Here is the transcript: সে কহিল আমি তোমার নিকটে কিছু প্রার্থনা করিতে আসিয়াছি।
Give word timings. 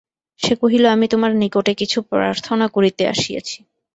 সে 0.39 0.53
কহিল 0.61 0.83
আমি 0.87 1.05
তোমার 1.07 1.31
নিকটে 1.35 1.73
কিছু 1.81 1.97
প্রার্থনা 2.11 2.65
করিতে 2.75 3.03
আসিয়াছি। 3.07 3.57